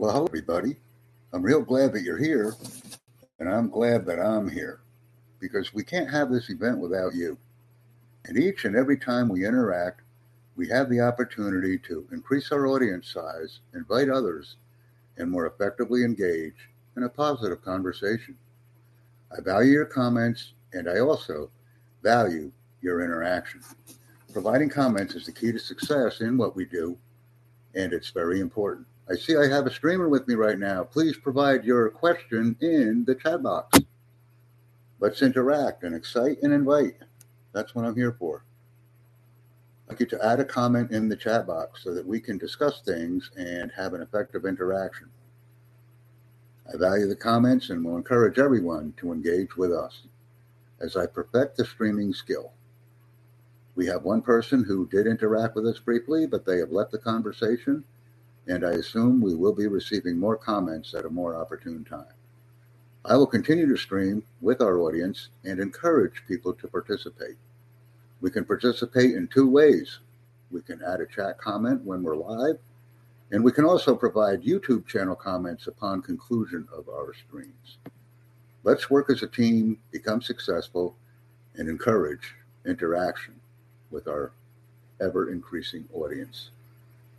Well, 0.00 0.12
hello, 0.12 0.24
everybody. 0.24 0.76
I'm 1.34 1.42
real 1.42 1.60
glad 1.60 1.92
that 1.92 2.04
you're 2.04 2.16
here, 2.16 2.54
and 3.38 3.46
I'm 3.50 3.68
glad 3.68 4.06
that 4.06 4.18
I'm 4.18 4.48
here 4.48 4.80
because 5.38 5.74
we 5.74 5.84
can't 5.84 6.08
have 6.08 6.30
this 6.30 6.48
event 6.48 6.78
without 6.78 7.14
you. 7.14 7.36
And 8.24 8.38
each 8.38 8.64
and 8.64 8.74
every 8.74 8.96
time 8.96 9.28
we 9.28 9.44
interact, 9.44 10.00
we 10.56 10.66
have 10.70 10.88
the 10.88 11.02
opportunity 11.02 11.76
to 11.80 12.08
increase 12.12 12.50
our 12.50 12.66
audience 12.66 13.12
size, 13.12 13.60
invite 13.74 14.08
others, 14.08 14.56
and 15.18 15.30
more 15.30 15.46
effectively 15.46 16.02
engage 16.02 16.70
in 16.96 17.02
a 17.02 17.08
positive 17.10 17.62
conversation. 17.62 18.38
I 19.30 19.42
value 19.42 19.72
your 19.72 19.84
comments, 19.84 20.54
and 20.72 20.88
I 20.88 21.00
also 21.00 21.50
value 22.02 22.50
your 22.80 23.04
interaction. 23.04 23.60
Providing 24.32 24.70
comments 24.70 25.14
is 25.14 25.26
the 25.26 25.32
key 25.32 25.52
to 25.52 25.58
success 25.58 26.22
in 26.22 26.38
what 26.38 26.56
we 26.56 26.64
do, 26.64 26.96
and 27.74 27.92
it's 27.92 28.10
very 28.10 28.40
important. 28.40 28.86
I 29.08 29.16
see 29.16 29.36
I 29.36 29.48
have 29.48 29.66
a 29.66 29.72
streamer 29.72 30.08
with 30.08 30.28
me 30.28 30.34
right 30.34 30.58
now. 30.58 30.84
Please 30.84 31.16
provide 31.16 31.64
your 31.64 31.90
question 31.90 32.56
in 32.60 33.04
the 33.04 33.14
chat 33.14 33.42
box. 33.42 33.78
Let's 35.00 35.22
interact 35.22 35.82
and 35.82 35.94
excite 35.94 36.42
and 36.42 36.52
invite. 36.52 36.96
That's 37.52 37.74
what 37.74 37.84
I'm 37.84 37.96
here 37.96 38.14
for. 38.18 38.44
I'd 39.86 39.94
like 39.94 40.00
you 40.00 40.06
to 40.06 40.24
add 40.24 40.38
a 40.38 40.44
comment 40.44 40.92
in 40.92 41.08
the 41.08 41.16
chat 41.16 41.46
box 41.46 41.82
so 41.82 41.92
that 41.94 42.06
we 42.06 42.20
can 42.20 42.38
discuss 42.38 42.82
things 42.82 43.30
and 43.36 43.72
have 43.72 43.94
an 43.94 44.02
effective 44.02 44.44
interaction. 44.44 45.08
I 46.72 46.76
value 46.76 47.08
the 47.08 47.16
comments 47.16 47.70
and 47.70 47.84
will 47.84 47.96
encourage 47.96 48.38
everyone 48.38 48.94
to 48.98 49.12
engage 49.12 49.56
with 49.56 49.72
us 49.72 50.02
as 50.80 50.96
I 50.96 51.06
perfect 51.06 51.56
the 51.56 51.64
streaming 51.64 52.14
skill. 52.14 52.52
We 53.76 53.86
have 53.86 54.02
one 54.02 54.22
person 54.22 54.64
who 54.64 54.86
did 54.88 55.06
interact 55.06 55.54
with 55.54 55.66
us 55.66 55.78
briefly, 55.78 56.26
but 56.26 56.44
they 56.44 56.58
have 56.58 56.72
left 56.72 56.90
the 56.90 56.98
conversation, 56.98 57.84
and 58.46 58.64
I 58.64 58.72
assume 58.72 59.20
we 59.20 59.34
will 59.34 59.54
be 59.54 59.68
receiving 59.68 60.18
more 60.18 60.36
comments 60.36 60.92
at 60.94 61.04
a 61.04 61.10
more 61.10 61.36
opportune 61.36 61.84
time. 61.84 62.14
I 63.04 63.16
will 63.16 63.26
continue 63.26 63.68
to 63.68 63.80
stream 63.80 64.24
with 64.40 64.60
our 64.60 64.78
audience 64.80 65.28
and 65.44 65.60
encourage 65.60 66.26
people 66.26 66.52
to 66.54 66.68
participate. 66.68 67.36
We 68.20 68.30
can 68.30 68.44
participate 68.44 69.14
in 69.14 69.28
two 69.28 69.48
ways. 69.48 70.00
We 70.50 70.62
can 70.62 70.82
add 70.82 71.00
a 71.00 71.06
chat 71.06 71.38
comment 71.38 71.84
when 71.84 72.02
we're 72.02 72.16
live, 72.16 72.58
and 73.30 73.44
we 73.44 73.52
can 73.52 73.64
also 73.64 73.94
provide 73.94 74.42
YouTube 74.42 74.86
channel 74.86 75.14
comments 75.14 75.68
upon 75.68 76.02
conclusion 76.02 76.68
of 76.76 76.88
our 76.88 77.14
streams. 77.14 77.78
Let's 78.64 78.90
work 78.90 79.08
as 79.10 79.22
a 79.22 79.28
team, 79.28 79.78
become 79.92 80.20
successful, 80.20 80.96
and 81.54 81.68
encourage 81.68 82.34
interaction 82.66 83.39
with 83.90 84.08
our 84.08 84.32
ever 85.00 85.30
increasing 85.30 85.88
audience. 85.94 86.50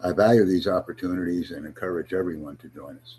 I 0.00 0.12
value 0.12 0.44
these 0.44 0.66
opportunities 0.66 1.50
and 1.50 1.64
encourage 1.64 2.12
everyone 2.12 2.56
to 2.58 2.68
join 2.68 2.98
us. 3.02 3.16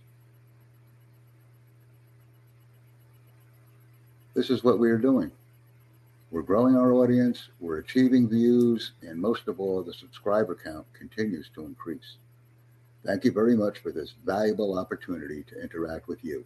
This 4.34 4.50
is 4.50 4.64
what 4.64 4.78
we 4.78 4.92
are 4.92 5.00
doing. 5.00 5.32
We're 6.30 6.42
growing 6.42 6.76
our 6.76 6.92
audience, 6.94 7.50
we're 7.60 7.80
achieving 7.80 8.28
views, 8.28 8.92
and 9.02 9.20
most 9.20 9.48
of 9.48 9.60
all, 9.60 9.82
the 9.82 9.94
subscriber 9.94 10.56
count 10.62 10.86
continues 10.94 11.50
to 11.56 11.66
increase. 11.66 12.18
Thank 13.06 13.24
you 13.24 13.32
very 13.32 13.56
much 13.56 13.80
for 13.80 13.92
this 13.92 14.14
valuable 14.26 14.78
opportunity 14.78 15.44
to 15.44 15.62
interact 15.62 16.08
with 16.08 16.24
you 16.24 16.44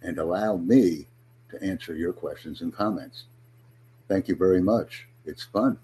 and 0.00 0.18
allow 0.18 0.56
me 0.56 1.06
to 1.50 1.62
answer 1.62 1.94
your 1.94 2.12
questions 2.12 2.60
and 2.60 2.72
comments. 2.72 3.24
Thank 4.08 4.28
you 4.28 4.36
very 4.36 4.60
much. 4.60 5.06
It's 5.24 5.42
fun. 5.44 5.78